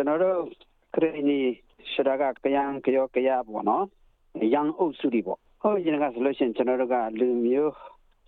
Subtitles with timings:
[0.00, 0.40] ကျွန်တော်တို့
[0.94, 1.38] ခရနီ
[1.92, 3.84] ရှရာကကယံကယောကရပေါ့နော်
[4.54, 7.74] ရန်အုပ်စုတွေပေါ့ဟိုရင်ကဆိုလို့ရှိရင်ကျွန်တော်တို့ကလူမျိုး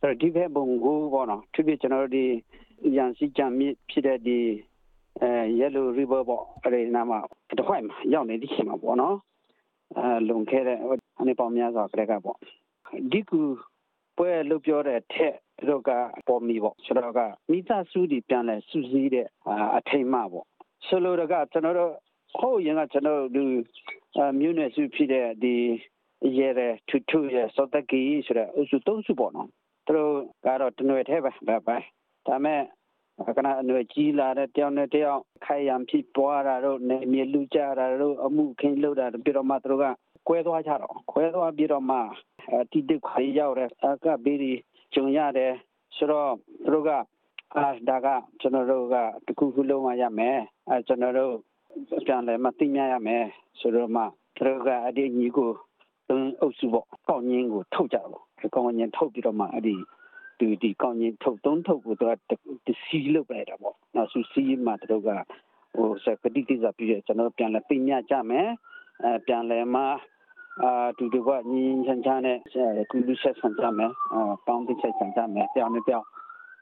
[0.01, 2.25] ဆိုတော့ဒီဘက်ဘုံကိုပေါ့နော်သူပြကျွန်တော်တို့ဒီ
[2.97, 4.39] ရန်စီချမ်းမြဖြစ်တဲ့ဒီ
[5.21, 5.31] အဲ
[5.61, 7.19] yellow river ပေါ့အဲဒီနားမှာ
[7.59, 9.17] တစ်ခွိုက်မှာရောက်နေဒီချိန်မှာပေါ့နော်
[9.99, 10.79] အဲလုံခဲ့တဲ့
[11.21, 12.37] အနေပေါင်းများစွာကလေးကပေါ့
[13.13, 13.41] ဒီကူ
[14.17, 15.35] ပွဲလို့ပြောတဲ့ထက်
[15.69, 15.91] တို့က
[16.29, 17.21] ပေါ်မီပေါ့ဆိုတော့က
[17.51, 19.27] မိသားစုတွေပြန်လဲစူးစီးတဲ့
[19.77, 20.47] အထိမ်းအမှပေါ့
[20.87, 21.93] ဆိုလိုတော့ကကျွန်တော်တို့
[22.39, 23.53] ဟိုရင်ကကျွန်တော်တို့
[24.39, 25.55] မြို့နယ်စုဖြစ်တဲ့ဒီ
[26.39, 29.49] ရဲတဲ့ထူထူရဲစောတကီဆိုတဲ့အုပ်စုသုံးစုပေါ့နော်
[29.87, 30.15] သူတို့
[30.47, 31.77] ကတော့တနွေထဲပဲပဲပဲ
[32.27, 32.63] ဒါမဲ့
[33.37, 39.87] ကနအနွေကြီးလာတဲ့တယောက်နဲ့တယောက်ခိုင်ရံဖြစ်ပွားတာတို့နေမြေလူကြတာတို့အမှုခင်းလို့တာပြီးတော့မှသူတို့က
[40.29, 41.99] ကွဲသွားကြတော့ကွဲသွားပြီးတော့မှ
[42.71, 44.53] တိတိခွေရောက်တဲ့အကဘေးဒီ
[44.95, 45.53] ဂျုံရတယ်
[45.97, 46.33] ဆိုတော့
[46.65, 46.91] သူတို့က
[47.57, 48.09] အာဒါက
[48.41, 50.39] ကျွန်တော်တို့ကတခုခုလုံးဝရမယ်
[50.69, 51.35] အဲကျွန်တော်တို့
[52.07, 53.25] ပြန်လဲမသိမြရမယ်
[53.61, 54.03] ဆိုတော့မှ
[54.37, 55.51] သူတို့ကအဒီညီကို
[56.09, 59.77] သုံးအုပ်စုပေါ့ကောင်းငင်းကိုထုတ်ကြတော့ကောင်းငင်းထုတ်ပြီးတော့မှအဲ့ဒီ
[60.39, 62.13] ဒီဒီကောင်းငင်းထုတ်သုံးထုတ်ကိုသူက
[62.67, 65.09] တစီလုပ်လိုက်တာပေါ့နောက်ဆူစီမှသူတို့က
[65.75, 68.49] ဟိုစကတိတိစပြည့်ကျွန်တော်ပြန်လဲသိမြကြမယ်
[69.05, 69.83] အဲပြန်လဲမှ
[70.63, 72.39] အာတူတူကညီချမ်းချမ်းနဲ့
[72.91, 76.07] ကုလူဆက်ဆန်ကြမယ်အာပေါင်းတိဆက်ဆန်ကြမယ်ပြောင်းနေပြောင်း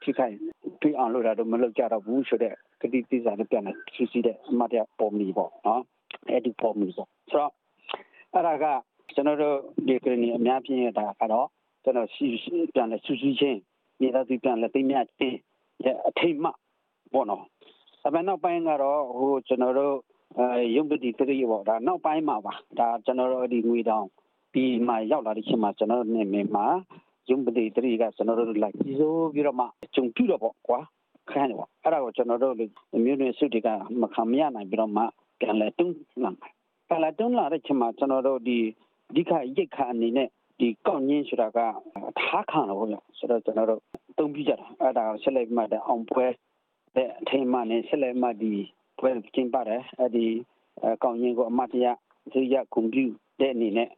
[0.03, 0.35] ထိခိုက်
[0.81, 5.83] တွေ့အောင်လို့တော့မလုပ်ကြတော့ဘူးဆိုတဲ့ကတိတိစာနဲ့ပြန်လာဆူစီတဲ့အမတ်ရပေါ်မီပေါ့နော်
[6.29, 7.51] အဲ့ဒီပေါ်မီပေါ့ဆိုတော့
[8.33, 8.65] အဲ့ဒါက
[9.15, 11.47] ကျွန်တော်တို့ဒီကနေ့အများပြင်းရတာကတော့
[11.83, 12.27] ကျွန်တော်စီ
[12.73, 13.59] ပြန်လာဆူစီချင်း
[13.99, 15.37] မြေသားသူပြန်လာသိမြချင်း
[16.09, 16.49] အထိတ်မှ
[17.13, 17.43] ပေါ့နော်
[18.05, 19.95] အမှန်နောက်ပိုင်းကတော့ဟိုကျွန်တော်တို့
[20.37, 24.05] အဲရုံပတိတရီပေါ့ဒါနောက်ပိုင်းမှာပါဒါကျွန်တော်တို့ဒီငွေတောင်
[24.53, 26.65] ပြီးမှရောက်လာတဲ့ချိန်မှာကျွန်တော်တို့နေမမှာ
[27.31, 29.65] ရုံပတိတရီကကျွန်တော်တို့လိုက်ကြီးစိုးပြီးတော့မှ
[29.95, 30.79] ဂျုံပြတော့ပေါ့ကွာ
[31.29, 32.55] ခိုင်းတယ်ပေါ့အဲ့ဒါကိုကျွန်တော်တို့
[33.03, 33.69] မြို့နယ်စုတွေက
[34.01, 35.03] မခံမရနိုင်ပြီးတော့မှ
[35.39, 36.31] ပြန်လဲတွန်းလာ
[36.87, 38.57] ပြန်လဲတွန်းလာတဲ့ချိန်မှာကျွန်တော်တို့ဒီ
[39.15, 40.27] ဒီခရိတ်ခါအနေနဲ့
[40.59, 41.59] ဒီကောက်ညင်းဆိုတာက
[42.19, 43.81] ထားခံတော့ဗျဆိုတော့ကျွန်တော်တို့
[44.17, 46.25] တုံးပြကြတာအဲ့ဒါကိုဆက်လိုက်မှတဲ့အောင်ပွဲ
[46.95, 48.53] တဲ့အထိမ်းအမှနဲ့ဆက်လိုက်မှဒီ
[48.99, 50.25] ပွဲကျင်းပါတယ်အဲ့ဒီ
[51.03, 51.87] ကောင်းရင်ကိုအမတ်ရ
[52.31, 53.05] ဇေယကွန်ပျူ
[53.39, 53.89] တဲ့အနေနဲ့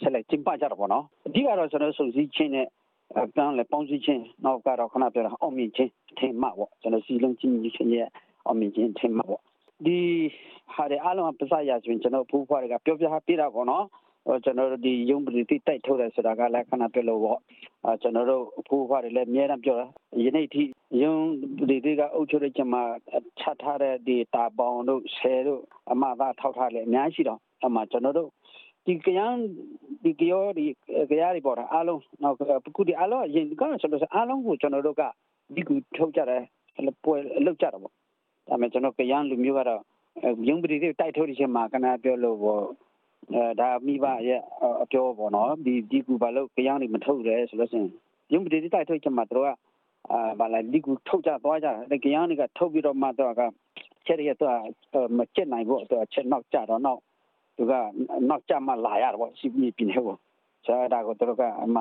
[0.00, 2.66] ဆက်လက်ကျင်းပကြတော့ဗောနော်အဓိကတော့ကျွန်တော်စုစည်းချင်းနဲ့
[3.36, 8.08] ပန်းလေပေါင်းစည်းချင်းနောက်ကတော့ခဏပြောတာအောင်မြင်ချင်းထင်မှပေါ့ကျွန်တော်စီလုံးချင်းချင်းရဲ့
[8.46, 9.42] အောင်မြင်ချင်းထင်မှပေါ့
[9.86, 9.98] ဒီ
[10.74, 13.84] ဟာတဲ့အားလုံးပစရဆိုရင်ကျွန်တော်ဖူးဖွားတွေကပြောပြပြတာပေါ့နော်
[14.44, 17.38] ကျွန်တော်တို့ဒီယုံပရိတိတိုက်ထုတ်တယ်ဆိုတာကလည်းခဏပြလို့ပေါ့
[17.84, 19.86] အဲကျွန်တော်တို့အဖိုးဖွားတွေလည်းအများအားပြောတာ
[20.24, 20.62] ယနေ့ထိ
[21.02, 21.14] ယုံ
[21.58, 22.74] ပရိတိကအုပ်ချုပ်တဲ့ကျမ
[23.40, 25.62] ချထားတဲ့ဒီတာပေါင်တို့ဆယ်တို့
[25.92, 28.30] အမသာထောက်ထားလည်းအများရှိတော့အမှကျွန်တော်တို့
[28.86, 29.34] ဒီကရန်
[30.04, 30.64] ဒီကြောဒီ
[31.10, 32.36] ကြရရီပေါ်တာအားလုံးနောက်
[32.76, 35.02] ခုဒီအားလုံးရင်ကဆိုလို့အားလုံးကိုကျွန်တော်တို့က
[35.54, 36.42] ဒီကူထုတ်ကြတယ်
[37.04, 37.92] ပွဲလောက်ကြတော့ပေါ့
[38.48, 39.82] ဒါပေမဲ့ကျွန်တော်ကရန်လူမျိုးကတော့
[40.48, 42.64] ယုံပရိတိတိုက်ထုတ်တဲ့ချိန်မှာကနပြောလို့ပေါ့
[43.34, 44.40] အဲဒါမိဘရဲ့
[44.82, 47.90] အပြောပေါ့နော်ဒီဒီကူဘာလို့ကြောင်နေမထုတ်ရဲဆိုလို့ရှိရင်
[48.32, 49.48] ရုံပတိတိုက်ထုတ်ချင်မှာတို့က
[50.12, 53.40] အာဘာလဲဒီကူထုတ်ကြသွားကြတယ်ကြောင်နေကထုတ်ပြီးတော့မှတော့က
[54.06, 54.56] ချက်ရတော့
[55.18, 57.00] မချက်နိုင်ဘူးတော့ချက်နောက်ကြတော့နောက်
[57.56, 57.72] သူက
[58.28, 60.16] နောက်ကြမှလာရတော့စီမီပြင်းဟော
[60.66, 61.78] ဆိုတော့ကိုတို့ကအမ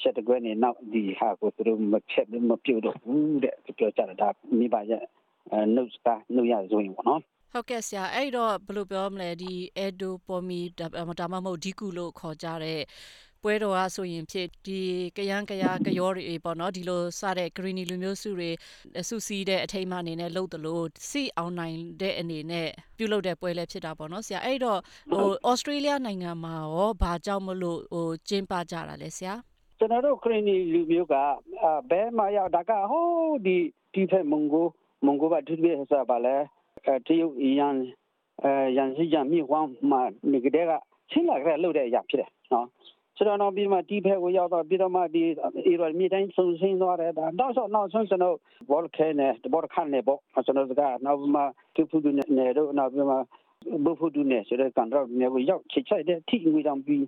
[0.00, 5.04] ဆက်တဲ့ကွနေနောက်ဒီဟာကိုတို့မချက်မပြုတ်တော့ဘူးတဲ့ပြောကြတာဒါမိဘရဲ့
[5.76, 7.20] notes ကနှုတ်ရဆိုရင်ပေါ့နော်
[7.52, 9.52] ဟုတ်ကဲ့ဆရာအဲ့တော့ဘယ်လိုပြောမလဲဒီ
[9.86, 10.60] Edo Pomi
[11.20, 12.80] ဒါမှမဟုတ်ဒီကူလို့ခေါ်ကြတဲ့
[13.44, 14.80] ပွဲတော်ကဆိုရင်ဖြစ်ဒီ
[15.16, 18.50] ကရန်ကရကရောတွေပေါ့နော်ဒီလိုစတဲ့ Greeny လူမျိုးစုတွေ
[19.08, 24.80] စုစည်းတဲ့အထိမ်းအမှအနေနဲ့လုပ်တယ်လို့စီအောင်နိုင်တဲ့အနေနဲ့ပြုလုပ်တဲ့ပွဲလည်းဖြစ်တာပေါ့နော်ဆရာအဲ့တော့
[25.12, 29.34] ဟို Australia နိုင်ငံမှာရောဘာကြောင့်မလို့ဟိုကျင်းပကြတာလဲဆရာ
[29.78, 31.14] ကျွန်တော်တို့ Greeny လူမျိုးက
[31.90, 33.56] ဘဲမှာရောက်ဒါကဟိုးဒီ
[33.94, 34.66] ဒီဖက်မွန်ဂို
[35.04, 36.36] မွန်ဂိုကဒီဘက်ဆာပါလဲ
[37.06, 37.76] တရုတ်ရန်
[38.76, 40.00] ရန်စီကြမြင့်ဝမ်းမှာ
[40.32, 40.72] နေကြတဲ့က
[41.10, 42.66] ချင်းလာကြလို့တဲ့အရာဖြစ်တယ်နော်
[43.16, 45.22] ဆိုတော့နောက်ပြီးမှဒီဘက်ကိုရောက်တော့ပြီးတော့မှဒီ
[45.66, 48.36] အေရမြေတိုင်းဆုံဆင်းသွားတယ်ဒါတော့ဆိုနောက်ဆုံးကျွန်တော်
[48.70, 50.72] ဘောလခဲနဲ့ဘောခန့်နဲ့ပေါ့ကျွန်တော်က
[51.04, 51.42] နောက်မှ
[51.74, 52.02] သူဖူး
[52.38, 53.16] နေတော့နောက်ပြီးမှ
[53.84, 57.04] ဘဖူးနေဆိုတော့ကန်တော့နေကိုရောက်ချိချိုက်တဲ့ထိငွေတောင်ပြီး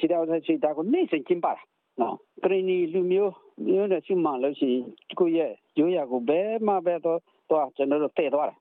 [0.00, 1.52] ချိတော့ချိတာကိုနေစင်ကျင်းပါ
[2.00, 3.32] နော်ကရင်နီလူမျိုး
[3.66, 4.82] မျိုးနဲ့ရှိမှလို့ရှိရင်
[5.18, 7.20] ကိုရဲ့ရိုးရာကိုဘယ်မှပဲတော့
[7.50, 8.58] တော့ကျွန်တော်တို့တည်သွားတယ်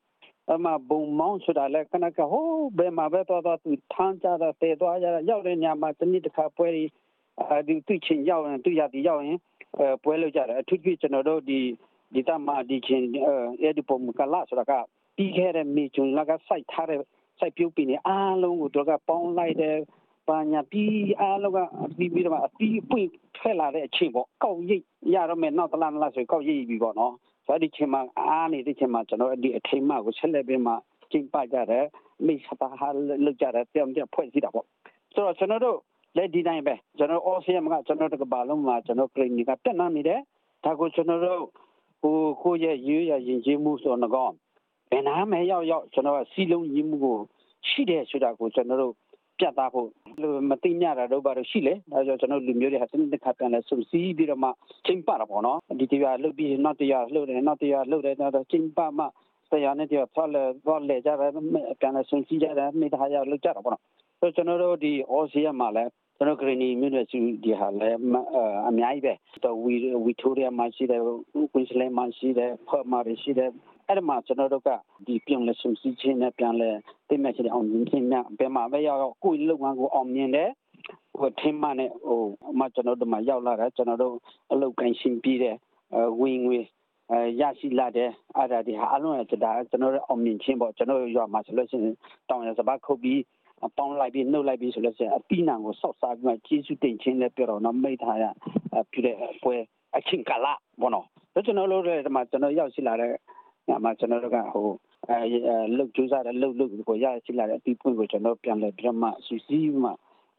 [0.50, 6.84] အမဘုံမောင်းဆိုတာလဲခဏကဟိုးဘယ်မှာပဲတော့တော့သူထမ်းကြတာတဲသွားကြတာရောက်တဲ့ညမှာတနည်းတစ်ခါပွဲဒီ
[7.68, 9.40] ဒီသူချင်းရောက်ရင်သူရတီရောက်ရင်
[10.04, 11.60] ပွဲလို့ကြတယ်အထူးသဖြင့်ကျွန်တော်တို့ဒီ
[12.14, 13.06] ဒီတမဒီချင်း
[13.62, 14.72] အဲ့ဒီပုံကလာဆိုတာက
[15.16, 17.00] ပြီးခဲ့တဲ့မေဂျွန်လာကစိုက်ထားတဲ့
[17.40, 19.78] စိုက်ပြုတ်ပြီးနေအားလုံးကိုတော့ကပေါင်းလိုက်တယ်
[20.28, 21.60] ပါညာပြီးအားလုံးက
[21.98, 24.84] ပြီးပြီးတော့အပြီးပွင့်ထွက်လာတဲ့အချိန်ပေါ့ကောက်ရိတ်
[25.14, 27.14] ရတော့မယ်နောက်တလားလားဆိုကောက်ရိတ်ပြီပေါ့နော်
[27.46, 30.74] ဆိုဒီချိန်မှာအားနေတဲ့ချိန်မှာကျွန်တော်ဒီအထိမ်းမှကိုဆက်လက်ပြီးမှ
[31.12, 31.86] ချင်းပကြတယ်
[32.26, 32.88] မိစပါဟာ
[33.26, 34.66] လောက်ကြတယ်ပြောင်းပြဖွဲ့စည်းတာပေါ့
[35.14, 35.78] ဆိုတော့ကျွန်တော်တို့
[36.18, 40.20] လက်ဒီတိုင်းပဲကျွန်တော်အော်ဆီယမ်ကကျွန်တော်တို့ကဘာလုံးမှာကျွန်တော်ကလင်နီကတက်နာနေတယ်
[40.64, 41.42] ဒါကိုကျွန်တော်တို့
[42.02, 44.30] ဟိုကိုရဲ့ရေးရရင်ချင်းမှုဆိုတော့ကော
[44.92, 47.18] ဘယ်နာမဲရောက်ရောက်ကျွန်တော်ကစီလုံးရင်းမှုကို
[47.70, 48.94] ရှိတယ်ဆိုတာကိုကျွန်တော်တို့
[49.42, 49.88] ပြတ်သားဖို့
[50.50, 54.50] မသိညတာတော့ဘာလို့ရှိလဲဒါကြောင့်ကျွန်တော်လူမျိုးတွေဟာစနစ်ခါပြန်လဲစုစည်းပြီးတော့မှ
[54.86, 59.06] ချင်းပါတာပေါ့နော်ဒီတရားလုတ်ပြီးနောက်တရားလှုပ်တယ်နောက်တရားလှုပ်တယ်တော့ချင်းပါမှ
[59.52, 61.32] တရားနဲ့တရားဆောက်လဲတော့လေကြတယ်
[61.80, 63.84] ပြန်လဲစုစည်းကြတယ်မိသားစုလောက်ကြတာပေါ့နော်
[64.20, 65.84] ဆိုကျွန်တော်တို့ဒီအော်စီယမှာလဲ
[66.18, 67.90] ကျွန်တော်ဂရီနီမြို့နယ်စုဒီဟာလဲ
[68.70, 69.14] အများကြီးပဲ
[69.44, 69.74] တော့ဝီ
[70.06, 71.02] ဝီတိုရီယာမှာရှိတယ်
[71.54, 73.50] ကွင်းစလဲမှာရှိတယ်ဖော်မာရှိတယ်
[73.88, 74.70] အဲ့ဒါမှကျွန်တော်တို့က
[75.08, 76.70] ဒီပြုံးလက်စုစည်းခြင်းနဲ့ပြန်လဲ
[77.08, 80.50] သိမဲ့ရှိတဲ့အောင်မြင်ခြင်းများဘယ်မှာပဲရောက်ရောက်ကိုယ်လုပ်ငန်းကိုအောင်မြင်တယ်
[81.20, 84.16] ဟိုထင်းမနဲ့ဟိုအမကျွန်တော်တို့မှရောက်လာတယ်ကျွန်တော်တို့
[84.52, 85.56] အလုပ်ကိုင်းရှင်းပြီးတယ်
[86.22, 86.60] ဝင်ငွေ
[87.42, 91.96] ရရှိလာတဲ့အဲ့ဒါဒီဟာအလုံးရတာကျွန်တော်တို့အောင်မြင်ခြင်းပေါ့ကျွန်တော်ရွာမှာဆိုလို့ရှိရင်
[92.30, 93.22] တောင်ရစပါခုတ်ပြီး
[93.78, 98.26] ပေါင်းလိုက်ပြီးနှုတ်လိုက်ပြီးဆိုလို့ရှိရင်အပီးနံကိုစောက်စားပြီးမှကျေးဇူးတင်ခြင်းလည်းပြောတော့နော်မိထားရ
[98.92, 99.56] ပြတဲ့ပွဲ
[99.98, 101.06] အချင်းကလာဘောနော်
[101.46, 103.12] ကျွန်တော်တို့လည်းဒီမှာကျွန်တော်ရောက်ရှိလာတဲ့
[103.68, 104.68] ညမှာကျွန်တော်တို့ကဟို
[105.10, 105.18] အဲ
[105.78, 109.90] လုတ်ကျူးစားတဲ့လုတ်လုတ်ကိုရရှိလာတဲ့အတီးပွင့်ကိုကျွန်တော်ပြန်လဲပြမှစီစီမှ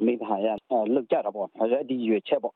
[0.04, 0.48] မိထားရ
[0.94, 2.54] လုတ်ကြတာပေါ့အဲဒီရွေချက်ပေါ့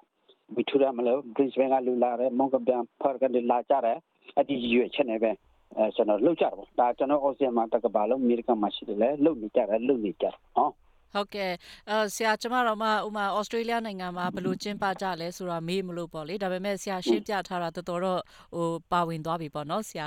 [0.54, 3.98] ဝီထူရမလို့ Brisbane ကလူလာတယ်မောင်ကပြန်ဖာကလည်းလာကြတယ်
[4.36, 5.30] အဲ့ဒီရွေချက်နေပဲ
[5.76, 10.68] အဲကျွန်တော်လှုပ်ကြတယ်ပေါ့ဒါကျွန်တော်အော်စတြေးလျမှာတကဘာလုံးအမေရိကန်မှာရှိတယ်လေလှုပ်နေကြတယ်လှုပ်နေကြတယ်ဟော
[11.14, 11.52] ဟုတ်ကဲ့
[11.90, 18.20] အဲဆရာကျမတို့မှဥမာဩစတြေးလျနိုင်ငံမှာဘယ်လိုကျင်းပကြလဲဆိုတာမေးမလို့ပေါ့လေဒါပေမဲ့ဆရာရှင်းပြထားတာတော်တော်တော့
[18.56, 20.06] ဟိုပါဝင်သွားပြီပေါ့နော်ဆရာ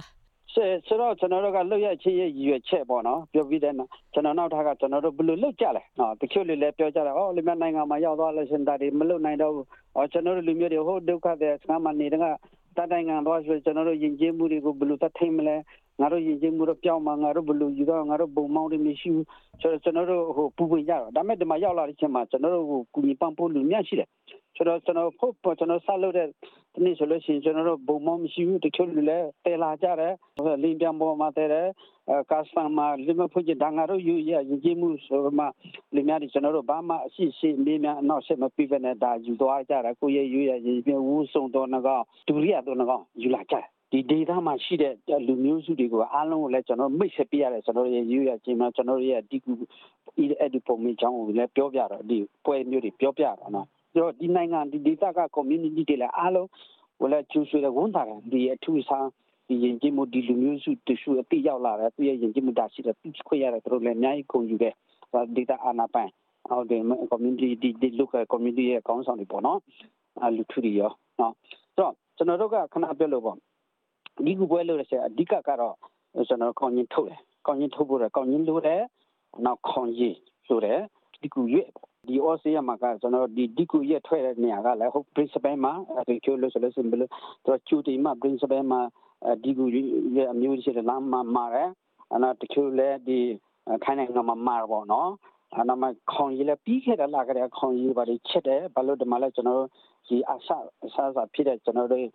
[0.53, 9.65] ဆိုတော့ကျွန်တော်တို့ကလှုပ်ရချင်းရဲ့ရည်ရွယ်ချက်ပေါ့နော်ပြောပြီးတဲ့နောက်ကျွန်တော်နောက်ထပ်ကကျွန်တော်တို့ဘယ်လိုလှုပ်ကြလဲနော်တချို့လူလည်းပြောကြတယ်ဟောလူမျိုးနိုင်ငံမှာရောက်သွားလို့ရှင်တာဒီမလှုပ်နိုင်တော့ဘူး
[9.95, 12.25] ဟောကျွန်တော်တို့လူမျိုးတွေဟိုဒုက္ခတဲ့ဆမ်းမနေတဲ့က
[12.77, 15.55] တတိုင်းငံတော့ဆိုကျွန်တော်တို့ယဉ်ကျေးမှုတွေကိုဘယ်လိုသတ်ထိန်မလဲ
[15.99, 19.27] ငါတို့ယဉ်ကျေးမှုတော့ပြောင်းမှာငါတို့ဘယ်လိုယူတော့ငါတို့ဘုံမောင်းတွေမရှိဘူး
[19.61, 24.09] ဆိုတော့ကျွန်တော်တို့ဟိုပူပင်ကြတော့ဒါမဲ့ဒီမှာရောက်လာတဲ့ချိန်မှာကျွန်တော်တို့ကိုကူညီပံ့ပိုးလူများရှိတယ်
[24.55, 26.33] ဆိုတော့ကျွန်တော်ဖို့ကျွန်တော်ဆက်လုပ်တဲ့ဒီ
[26.83, 30.15] နေ့ဆိုလို့ရှိရင်ကျွန်တော်တို့ဘုံမောင်းမရှိဘူးတချို့လူလည်းတဲလာကြတယ်
[30.63, 31.67] လင်းပြန်ပေါ်မှာတဲတယ်
[32.31, 35.45] ကာစတန်မှာလိမဖို့ကြဒါငါတို့ယူရရင်ကြီးမှုဆိုမှ
[35.95, 44.93] လိများဒီကျွန်တော်တို့ဘာမှအရှိရှိမေးများအနောက်ဆက်မပြပဲနဲ့ဒါယူသွားကြတာကိုရယူရရင်ပြဝူးဆုံးတော့ငကောင်ဒူရိယတော့ငကောင်ယူလာကြတယ်ဒီဒေတာမှာရှိတဲ့
[45.27, 49.51] လူမျိုးစုတွေကိုအားလုံးကိုလည်းကျွန်တော်မိတ်ဆက်ပြရတယ်ကျွန်တော်ရဲ့ယူရခြင်းမှာကျွန်တော်ရဲ့ဒီကူ
[50.17, 53.67] အဲ့ဒီပုံမြင်ချောင်းကိုလည်းပြောပြတော့ဒီပွဲမျိုးတွေပြောပြတော့နော်
[53.97, 56.47] တော့ဒီနိုင်ငံဒီဒေတာက community တွေလည်းအားလုံး
[56.99, 59.09] ဟိုလည်းကျူးဆွေးတဲ့ဝန်တာဒီအထူးဆန်း
[59.47, 64.73] ဒီရင်ကျမှုဒီလူမျိုးစုတ िश အတိရောက်လာတယ်သူရဲ့ရင်ကျမှုဒါရှိတယ်သူခွေရတယ်သူတို့လည်းအများကြီးခုန်ယူတယ်
[65.35, 66.09] ဒေတာအာနာပိုင်
[66.49, 66.81] ဟုတ်တယ်
[67.11, 69.59] community ဒီဒီ local community ရဲ့ကောင်းဆောင်တွေပေါ့နော်
[70.23, 71.33] အလူထူရီရောနော်
[71.75, 73.37] ဆိုတော့ကျွန်တော်တို့ကခဏပြောလို့ပေါ့
[74.25, 75.75] ဒီကူပွဲလို့လည်းအဓိကကတော့
[76.27, 78.81] ကျွန်တော်ကောင်းချင်းထုတ်တယ်ကောင်းချင်းထုတ်ဖို့ကောင်းချင်းလို့တယ်
[79.45, 80.15] နောက်ခေါင်းကြီး
[80.47, 80.79] ဆိုတယ်
[81.21, 81.67] ဒီကူရွေ့
[82.09, 85.73] ဒီ OCA မှာကကျွန်တော်ဒီဒီကူရွေ့ထွက်တဲ့နေရာကလည်းဟုတ် principle မှာ
[86.07, 87.11] ဒီကျိုးလို့ဆိုလို့စင်ဘလို့
[87.45, 88.81] တော့ကျူတီမှာ principle မှာ
[89.43, 91.69] ဒီကူရွေ့အမျိုးရှိတဲ့လမ်းမှာမှာတယ်
[92.11, 93.19] အဲ့တော့တချို့လည်းဒီ
[93.83, 95.09] ခိုင်းနိုင်ငံမှာမှာပေါ့နော်
[95.53, 99.63] အဲ့တော့မှခေါင်းရည်လည်းပြီးခဲ့တဲ့လာကြတဲ့ခေါင်းရည်ပါတွေချက်တယ်ဘာလို့ဒီမှာလဲကျွန်တော်
[100.07, 100.49] ဒီအဆ
[100.85, 102.05] အဆအဆဖြစ်တဲ့ကျွန်တော်တို့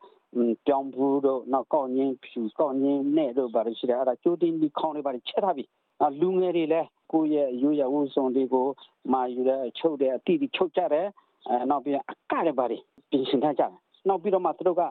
[0.66, 5.82] ပြောင်းဘူးတို့နောက်ကောက်ငင်းဖြူကောက်ငင်းနဲ့တို့ဘာတွေရှိတယ်အဲ့ဒါကျိုးတင်းဒီခေါင်းတွေဘာတွေချက်ထားပြီနောက်
[6.20, 8.66] လူငယ်တွေလည်းကိုယ့်ရဲ့ရိုးရာဝစုံတွေကို
[9.12, 11.06] မာယူတဲ့ချုပ်တဲ့အတိအချုပ်ကြတယ်
[11.48, 12.78] အဲနောက်ပြီးအကလည်းဘာတွေ
[13.10, 13.72] ပြင်ဆင်ထားကြတယ်
[14.08, 14.82] နောက်ပြီးတော့မှသူတို့က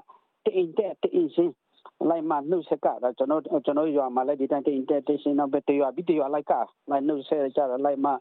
[0.46, 1.54] တိမ်တဲ့တိမ်စင်း
[2.10, 6.54] လိုက်မှနှုတ်ဆက်ကတော့ကျွန်တော်ကျွန်တော်ရွာမှာလည်းဒီတိုင်းတိမ်တဲ့တိမ်စင်းနောက်ပဲတရွာပြီးတရွာလိုက်က
[6.90, 8.12] လိုက်နှုတ်ဆက်ကြတယ်လိုက်မှ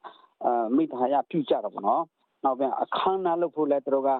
[0.45, 2.03] အာမိသားရပြုကြတော့ဗောနော်
[2.45, 4.11] နောက်ပြန်အခမ်းအနားလုပ်ဖို့လဲသူတို့က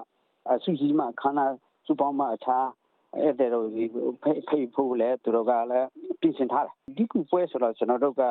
[0.63, 1.51] ဆူကြီးမှအခမ်းအနား
[1.85, 2.67] စူပေါင်းမှအခြား
[3.19, 3.83] အဲ့ဒါတော့ဒီ
[4.47, 5.89] ဖိတ်ဖို့လဲသူတို့ကလည်း
[6.23, 8.23] ပြင်ဆင်ထားတယ်ဒီကူပွဲဆိုတော့ကျွန်တော်တို့က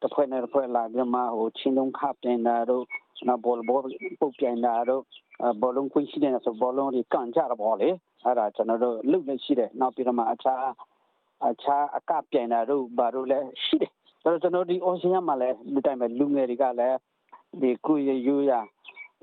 [0.00, 2.84] တစ်ဖွဲ့နဲ့တစ်ဖွဲ့လာပြီးမှဟိုချင်းလုံးခပြန်တာတို့
[3.28, 3.78] နော်ဘောဘော
[4.20, 5.02] ပုတ်ပြန်တာတို့
[5.60, 7.88] ဘောလုံးခွင့်ရှိတယ်ဆိုဘောလုံးတွေကန်ကြတာပေါ့လေ
[8.24, 10.64] အဲ့ဒါကျွန်တော်တို့လုတ်လည်းရှိတယ်နောက်ပြီးတော့မှအခြား
[11.48, 13.90] အခြားအကပြန်တာတို့ဘာတို့လည်းရှိတယ်
[14.24, 16.98] ဒါတော့ကျွန်တော်ဒီ ocean မှာလည်းဒီတိုင်းပဲလူငယ်တွေကလည်း
[17.60, 18.52] ဒီကိုရရိုးရ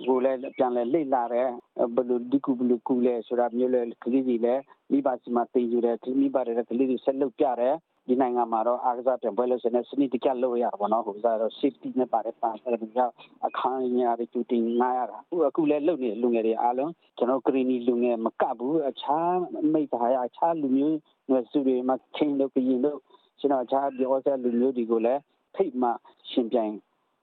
[0.07, 1.49] ကိုလည်းပြန်လဲလိတ်လာတယ်
[1.95, 7.75] ဘလူဒီကူဘလူကူလဲဆိုတာမျိုးလဲကလေးတွေလည်းမိဘစီမှာတင်ယူတယ်မိဘတွေကလေးတွေဆက်လုပ်ပြတယ်
[8.07, 13.11] ဒီနိုင်ငံမှာတော့အားကစားပြန်ပွဲလို့ဆိုနေစနစ်တကျလုပ်ရပါတော့ဟိုစားတော့ safety နဲ့ပါတယ်ပါတယ်ပြီးတော့
[13.45, 19.35] အခန်းကြီးရာတွေတူတင်ငားရတာအခုအခုလည်းလုပ်နေလူငယ်တွေအားလုံးကျွန်တော်ဂရီနီလူငယ်မကပ်ဘူးအခြား
[19.73, 20.97] မိသားရအခြားလူမျိုး
[21.29, 22.99] နွယ်စုတွေမှာချင်းလို့ပြင်လို့
[23.39, 25.21] ကျွန်တော်အခြားပြောစလူမျိုးတွေကိုလည်း
[25.55, 25.89] ထိတ်မှ
[26.31, 26.73] ရှင်ပြိုင်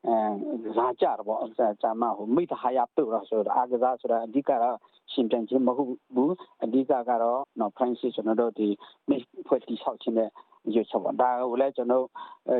[0.05, 1.49] အဲလာကြတော့ပေါ့အဲ
[1.83, 4.77] ဇာမဟိုမိသားရပြုတ်တော့ဆိုတော့အားကစားဆိုတာအဓိကတော့
[5.13, 6.35] ရှင်ပြန်ခြင်းမဟုတ်ဘူး
[6.65, 8.69] အဓိကကတော့နော် Francis ကျွန်တော်တို့ဒီ
[9.09, 10.31] မိဖွဲ့တိဆောက်ခြင်းနဲ့
[10.75, 12.07] ရွေးချယ်ပါဒါကိုလည်းကျွန်တော်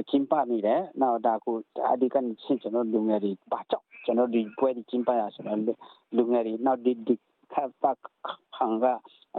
[0.09, 1.57] ကျင်းပမိတယ်နောက်ဒါကို
[1.93, 5.59] အဒီကန်ချင်းကျွန်တော်လူငယ်တွေပါကြောက်ကျွန်တော်ဒီပွဲဒီကျင်းပရဆိုတော့
[6.17, 7.15] လူငယ်တွေနောက်ဒီဒီ
[7.53, 7.99] ခပ်ပတ်
[8.57, 8.85] ခံက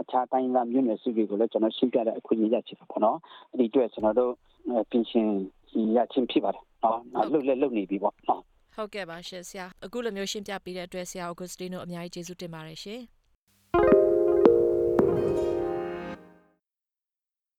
[0.00, 3.18] အခြားတိုင်းကမြို့နယ်စုတွေကိုလည်းကျွန်တော်ရှင်းပြတဲ့အခွင့်အရေးရချင်ပါပေါ့နော်
[3.58, 4.32] ဒီအတွက်ကျွန်တော်တို့
[4.90, 5.28] ပြင်ဆင်
[5.96, 8.42] ရချင်းဖြစ်ပါတယ်နော်လှုပ်လက်လှုပ်နေပြီပေါ့နော်
[8.74, 13.00] ဟုတ်ကဲ့ပါရှင်ဆရာအခုလိုမျိုးရှင်းပြပေးတဲ့အတွက်ဆရာအော်ဂတ်စတီနိုအများကြီးကျေးဇူးတင်ပါတယ်ရှင်